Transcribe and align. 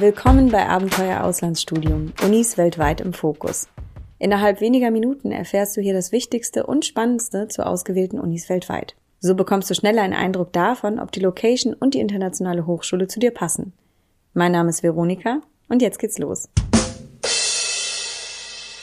Willkommen 0.00 0.50
bei 0.50 0.66
Abenteuer 0.66 1.24
Auslandsstudium, 1.24 2.14
Unis 2.24 2.56
weltweit 2.56 3.02
im 3.02 3.12
Fokus. 3.12 3.68
Innerhalb 4.18 4.62
weniger 4.62 4.90
Minuten 4.90 5.30
erfährst 5.30 5.76
du 5.76 5.82
hier 5.82 5.92
das 5.92 6.10
Wichtigste 6.10 6.64
und 6.64 6.86
Spannendste 6.86 7.48
zu 7.48 7.66
ausgewählten 7.66 8.18
Unis 8.18 8.48
weltweit. 8.48 8.96
So 9.18 9.34
bekommst 9.34 9.68
du 9.68 9.74
schneller 9.74 10.00
einen 10.00 10.14
Eindruck 10.14 10.54
davon, 10.54 10.98
ob 10.98 11.12
die 11.12 11.20
Location 11.20 11.74
und 11.74 11.92
die 11.92 12.00
internationale 12.00 12.66
Hochschule 12.66 13.08
zu 13.08 13.20
dir 13.20 13.30
passen. 13.30 13.74
Mein 14.32 14.52
Name 14.52 14.70
ist 14.70 14.82
Veronika 14.82 15.42
und 15.68 15.82
jetzt 15.82 15.98
geht's 15.98 16.16
los. 16.16 16.48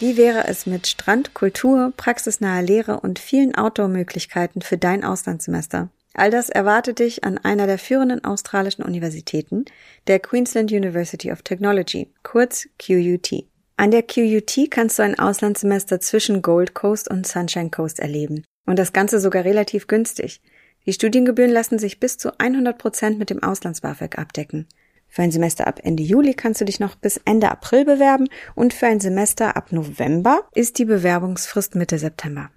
Wie 0.00 0.16
wäre 0.16 0.48
es 0.48 0.66
mit 0.66 0.88
Strand, 0.88 1.32
Kultur, 1.32 1.92
praxisnaher 1.96 2.62
Lehre 2.62 2.98
und 2.98 3.20
vielen 3.20 3.54
Outdoor-Möglichkeiten 3.54 4.62
für 4.62 4.78
dein 4.78 5.04
Auslandssemester? 5.04 5.90
All 6.14 6.30
das 6.30 6.48
erwartet 6.48 7.00
dich 7.00 7.24
an 7.24 7.38
einer 7.38 7.66
der 7.66 7.78
führenden 7.78 8.24
australischen 8.24 8.84
Universitäten, 8.84 9.64
der 10.06 10.20
Queensland 10.20 10.70
University 10.70 11.32
of 11.32 11.42
Technology, 11.42 12.08
kurz 12.22 12.68
QUT. 12.78 13.44
An 13.76 13.90
der 13.90 14.04
QUT 14.04 14.70
kannst 14.70 14.98
du 14.98 15.02
ein 15.02 15.18
Auslandssemester 15.18 15.98
zwischen 15.98 16.40
Gold 16.40 16.74
Coast 16.74 17.10
und 17.10 17.26
Sunshine 17.26 17.70
Coast 17.70 17.98
erleben. 17.98 18.44
Und 18.64 18.78
das 18.78 18.92
Ganze 18.92 19.18
sogar 19.18 19.44
relativ 19.44 19.88
günstig. 19.88 20.40
Die 20.86 20.92
Studiengebühren 20.92 21.50
lassen 21.50 21.80
sich 21.80 21.98
bis 21.98 22.16
zu 22.16 22.38
100 22.38 22.78
Prozent 22.78 23.18
mit 23.18 23.30
dem 23.30 23.42
Auslands-BAföG 23.42 24.16
abdecken. 24.16 24.68
Für 25.08 25.22
ein 25.22 25.32
Semester 25.32 25.66
ab 25.66 25.80
Ende 25.82 26.02
Juli 26.02 26.34
kannst 26.34 26.60
du 26.60 26.64
dich 26.64 26.80
noch 26.80 26.94
bis 26.94 27.20
Ende 27.24 27.50
April 27.50 27.84
bewerben 27.84 28.28
und 28.54 28.72
für 28.72 28.86
ein 28.86 29.00
Semester 29.00 29.56
ab 29.56 29.72
November 29.72 30.42
ist 30.54 30.78
die 30.78 30.84
Bewerbungsfrist 30.84 31.74
Mitte 31.74 31.98
September. 31.98 32.50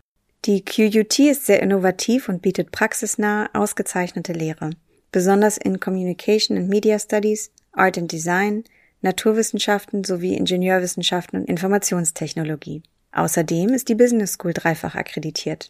Die 0.47 0.63
QUT 0.63 1.19
ist 1.19 1.45
sehr 1.45 1.61
innovativ 1.61 2.29
und 2.29 2.41
bietet 2.41 2.71
praxisnahe, 2.71 3.49
ausgezeichnete 3.53 4.31
Lehre, 4.31 4.69
besonders 5.11 5.57
in 5.57 5.81
Communication 5.81 6.57
and 6.57 6.69
Media 6.69 6.97
Studies, 6.99 7.51
Art 7.73 7.97
and 7.97 8.09
Design, 8.09 8.63
Naturwissenschaften 9.01 10.05
sowie 10.05 10.35
Ingenieurwissenschaften 10.35 11.41
und 11.41 11.49
Informationstechnologie. 11.49 12.81
Außerdem 13.11 13.73
ist 13.73 13.89
die 13.89 13.95
Business 13.95 14.35
School 14.35 14.53
dreifach 14.53 14.95
akkreditiert. 14.95 15.69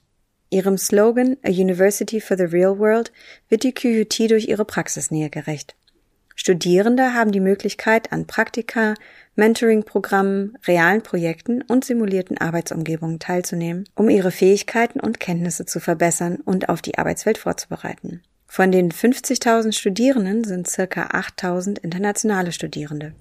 Ihrem 0.52 0.78
Slogan 0.78 1.38
A 1.42 1.50
University 1.50 2.22
for 2.22 2.38
the 2.38 2.44
Real 2.44 2.78
World 2.78 3.12
wird 3.50 3.64
die 3.64 3.74
QUT 3.74 4.30
durch 4.30 4.48
ihre 4.48 4.64
Praxisnähe 4.64 5.32
gerecht. 5.32 5.76
Studierende 6.40 7.16
haben 7.16 7.32
die 7.32 7.40
Möglichkeit, 7.40 8.14
an 8.14 8.28
Praktika, 8.28 8.94
Mentoring-Programmen, 9.36 10.56
realen 10.68 11.02
Projekten 11.02 11.64
und 11.64 11.84
simulierten 11.84 12.38
Arbeitsumgebungen 12.38 13.18
teilzunehmen, 13.18 13.90
um 13.96 14.08
ihre 14.08 14.30
Fähigkeiten 14.30 15.00
und 15.00 15.20
Kenntnisse 15.20 15.66
zu 15.66 15.80
verbessern 15.80 16.38
und 16.46 16.70
auf 16.70 16.84
die 16.84 17.00
Arbeitswelt 17.00 17.40
vorzubereiten. 17.40 18.22
Von 18.46 18.72
den 18.72 18.92
50.000 18.92 19.74
Studierenden 19.74 20.44
sind 20.44 20.70
circa 20.70 21.08
8.000 21.08 21.80
internationale 21.80 22.52
Studierende. 22.52 23.14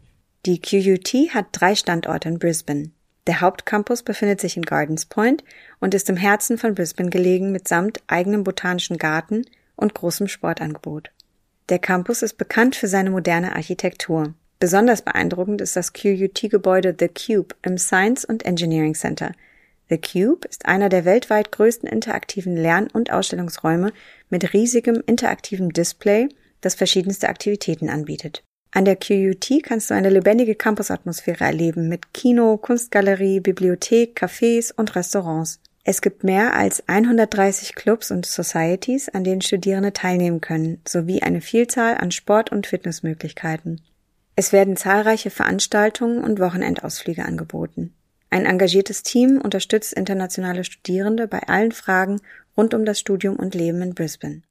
Die 0.44 0.60
QUT 0.60 1.34
hat 1.34 1.46
drei 1.52 1.74
Standorte 1.74 2.28
in 2.28 2.38
Brisbane. 2.38 2.90
Der 3.26 3.40
Hauptcampus 3.40 4.02
befindet 4.02 4.42
sich 4.42 4.58
in 4.58 4.62
Gardens 4.62 5.06
Point 5.06 5.42
und 5.80 5.94
ist 5.94 6.10
im 6.10 6.18
Herzen 6.18 6.58
von 6.58 6.74
Brisbane 6.74 7.10
gelegen 7.10 7.50
mitsamt 7.50 7.98
eigenem 8.08 8.44
botanischen 8.44 8.98
Garten 8.98 9.46
und 9.74 9.94
großem 9.94 10.28
Sportangebot. 10.28 11.10
Der 11.68 11.80
Campus 11.80 12.22
ist 12.22 12.34
bekannt 12.34 12.76
für 12.76 12.86
seine 12.86 13.10
moderne 13.10 13.56
Architektur. 13.56 14.34
Besonders 14.60 15.02
beeindruckend 15.02 15.60
ist 15.60 15.74
das 15.74 15.92
QUT-Gebäude 15.92 16.94
The 16.98 17.08
Cube 17.08 17.56
im 17.62 17.76
Science 17.76 18.24
and 18.24 18.44
Engineering 18.46 18.94
Center. 18.94 19.32
The 19.88 19.98
Cube 19.98 20.46
ist 20.48 20.66
einer 20.66 20.88
der 20.88 21.04
weltweit 21.04 21.50
größten 21.50 21.88
interaktiven 21.88 22.56
Lern- 22.56 22.88
und 22.92 23.10
Ausstellungsräume 23.10 23.92
mit 24.30 24.52
riesigem 24.52 25.02
interaktivem 25.06 25.72
Display, 25.72 26.28
das 26.60 26.76
verschiedenste 26.76 27.28
Aktivitäten 27.28 27.88
anbietet. 27.88 28.42
An 28.70 28.84
der 28.84 28.96
QUT 28.96 29.48
kannst 29.62 29.90
du 29.90 29.94
eine 29.94 30.10
lebendige 30.10 30.54
Campusatmosphäre 30.54 31.44
erleben 31.44 31.88
mit 31.88 32.12
Kino, 32.14 32.56
Kunstgalerie, 32.58 33.40
Bibliothek, 33.40 34.20
Cafés 34.20 34.72
und 34.72 34.94
Restaurants. 34.94 35.60
Es 35.88 36.02
gibt 36.02 36.24
mehr 36.24 36.56
als 36.56 36.82
130 36.88 37.76
Clubs 37.76 38.10
und 38.10 38.26
Societies, 38.26 39.08
an 39.08 39.22
denen 39.22 39.40
Studierende 39.40 39.92
teilnehmen 39.92 40.40
können, 40.40 40.80
sowie 40.84 41.22
eine 41.22 41.40
Vielzahl 41.40 41.96
an 41.96 42.10
Sport- 42.10 42.50
und 42.50 42.66
Fitnessmöglichkeiten. 42.66 43.80
Es 44.34 44.52
werden 44.52 44.76
zahlreiche 44.76 45.30
Veranstaltungen 45.30 46.24
und 46.24 46.40
Wochenendausflüge 46.40 47.24
angeboten. 47.24 47.94
Ein 48.30 48.46
engagiertes 48.46 49.04
Team 49.04 49.40
unterstützt 49.40 49.92
internationale 49.92 50.64
Studierende 50.64 51.28
bei 51.28 51.44
allen 51.44 51.70
Fragen 51.70 52.20
rund 52.56 52.74
um 52.74 52.84
das 52.84 52.98
Studium 52.98 53.36
und 53.36 53.54
Leben 53.54 53.80
in 53.80 53.94
Brisbane. 53.94 54.42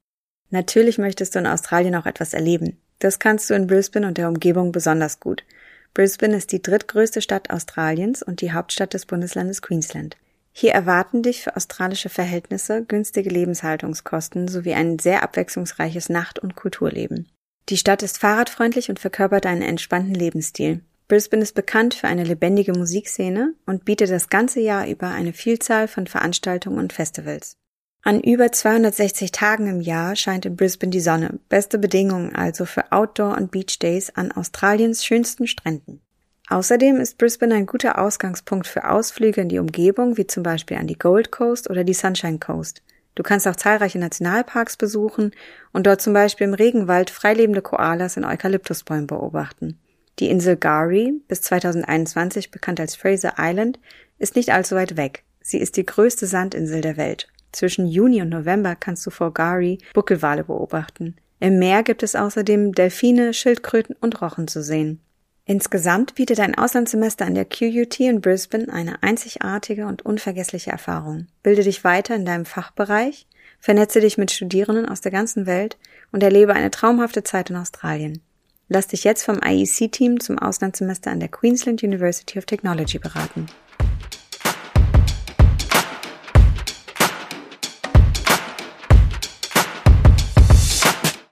Natürlich 0.48 0.96
möchtest 0.96 1.34
du 1.34 1.40
in 1.40 1.46
Australien 1.46 1.96
auch 1.96 2.06
etwas 2.06 2.32
erleben. 2.32 2.78
Das 2.98 3.18
kannst 3.18 3.50
du 3.50 3.54
in 3.54 3.66
Brisbane 3.66 4.06
und 4.06 4.16
der 4.16 4.28
Umgebung 4.28 4.72
besonders 4.72 5.20
gut. 5.20 5.44
Brisbane 5.92 6.34
ist 6.34 6.50
die 6.52 6.62
drittgrößte 6.62 7.20
Stadt 7.20 7.50
Australiens 7.50 8.22
und 8.22 8.40
die 8.40 8.52
Hauptstadt 8.52 8.94
des 8.94 9.04
Bundeslandes 9.04 9.60
Queensland. 9.60 10.16
Hier 10.58 10.72
erwarten 10.72 11.22
dich 11.22 11.42
für 11.42 11.54
australische 11.54 12.08
Verhältnisse 12.08 12.82
günstige 12.82 13.28
Lebenshaltungskosten 13.28 14.48
sowie 14.48 14.72
ein 14.72 14.98
sehr 14.98 15.22
abwechslungsreiches 15.22 16.08
Nacht- 16.08 16.38
und 16.38 16.56
Kulturleben. 16.56 17.28
Die 17.68 17.76
Stadt 17.76 18.02
ist 18.02 18.16
fahrradfreundlich 18.16 18.88
und 18.88 18.98
verkörpert 18.98 19.44
einen 19.44 19.60
entspannten 19.60 20.14
Lebensstil. 20.14 20.80
Brisbane 21.08 21.42
ist 21.42 21.54
bekannt 21.54 21.92
für 21.92 22.08
eine 22.08 22.24
lebendige 22.24 22.72
Musikszene 22.72 23.52
und 23.66 23.84
bietet 23.84 24.10
das 24.10 24.30
ganze 24.30 24.60
Jahr 24.60 24.88
über 24.88 25.08
eine 25.08 25.34
Vielzahl 25.34 25.88
von 25.88 26.06
Veranstaltungen 26.06 26.78
und 26.78 26.94
Festivals. 26.94 27.58
An 28.02 28.22
über 28.22 28.50
260 28.50 29.32
Tagen 29.32 29.66
im 29.66 29.82
Jahr 29.82 30.16
scheint 30.16 30.46
in 30.46 30.56
Brisbane 30.56 30.90
die 30.90 31.00
Sonne. 31.00 31.38
Beste 31.50 31.76
Bedingungen 31.78 32.34
also 32.34 32.64
für 32.64 32.92
Outdoor- 32.92 33.36
und 33.36 33.50
Beach 33.50 33.78
Days 33.78 34.08
an 34.08 34.32
Australiens 34.32 35.04
schönsten 35.04 35.46
Stränden. 35.48 36.00
Außerdem 36.48 37.00
ist 37.00 37.18
Brisbane 37.18 37.54
ein 37.54 37.66
guter 37.66 37.98
Ausgangspunkt 37.98 38.66
für 38.66 38.88
Ausflüge 38.88 39.40
in 39.40 39.48
die 39.48 39.58
Umgebung, 39.58 40.16
wie 40.16 40.26
zum 40.26 40.42
Beispiel 40.42 40.76
an 40.76 40.86
die 40.86 40.98
Gold 40.98 41.32
Coast 41.32 41.68
oder 41.68 41.82
die 41.82 41.94
Sunshine 41.94 42.38
Coast. 42.38 42.82
Du 43.16 43.22
kannst 43.22 43.48
auch 43.48 43.56
zahlreiche 43.56 43.98
Nationalparks 43.98 44.76
besuchen 44.76 45.32
und 45.72 45.86
dort 45.86 46.00
zum 46.00 46.12
Beispiel 46.12 46.46
im 46.46 46.54
Regenwald 46.54 47.10
freilebende 47.10 47.62
Koalas 47.62 48.16
in 48.16 48.24
Eukalyptusbäumen 48.24 49.06
beobachten. 49.06 49.78
Die 50.18 50.30
Insel 50.30 50.56
Gari, 50.56 51.20
bis 51.26 51.42
2021 51.42 52.50
bekannt 52.50 52.78
als 52.78 52.94
Fraser 52.94 53.34
Island, 53.38 53.78
ist 54.18 54.36
nicht 54.36 54.52
allzu 54.52 54.76
weit 54.76 54.96
weg. 54.96 55.24
Sie 55.40 55.58
ist 55.58 55.76
die 55.76 55.86
größte 55.86 56.26
Sandinsel 56.26 56.80
der 56.80 56.96
Welt. 56.96 57.28
Zwischen 57.52 57.86
Juni 57.86 58.22
und 58.22 58.28
November 58.28 58.76
kannst 58.76 59.04
du 59.06 59.10
vor 59.10 59.32
Gari 59.32 59.78
Buckelwale 59.94 60.44
beobachten. 60.44 61.16
Im 61.40 61.58
Meer 61.58 61.82
gibt 61.82 62.02
es 62.02 62.14
außerdem 62.14 62.72
Delfine, 62.72 63.34
Schildkröten 63.34 63.96
und 64.00 64.20
Rochen 64.20 64.48
zu 64.48 64.62
sehen. 64.62 65.00
Insgesamt 65.48 66.16
bietet 66.16 66.40
ein 66.40 66.56
Auslandssemester 66.56 67.24
an 67.24 67.36
der 67.36 67.44
QUT 67.44 68.00
in 68.00 68.20
Brisbane 68.20 68.68
eine 68.68 69.00
einzigartige 69.04 69.86
und 69.86 70.02
unvergessliche 70.02 70.72
Erfahrung. 70.72 71.28
Bilde 71.44 71.62
dich 71.62 71.84
weiter 71.84 72.16
in 72.16 72.24
deinem 72.24 72.44
Fachbereich, 72.44 73.28
vernetze 73.60 74.00
dich 74.00 74.18
mit 74.18 74.32
Studierenden 74.32 74.88
aus 74.88 75.02
der 75.02 75.12
ganzen 75.12 75.46
Welt 75.46 75.76
und 76.10 76.24
erlebe 76.24 76.52
eine 76.52 76.72
traumhafte 76.72 77.22
Zeit 77.22 77.50
in 77.50 77.56
Australien. 77.56 78.20
Lass 78.68 78.88
dich 78.88 79.04
jetzt 79.04 79.22
vom 79.22 79.40
IEC-Team 79.40 80.18
zum 80.18 80.36
Auslandssemester 80.36 81.12
an 81.12 81.20
der 81.20 81.28
Queensland 81.28 81.84
University 81.84 82.40
of 82.40 82.46
Technology 82.46 82.98
beraten. 82.98 83.46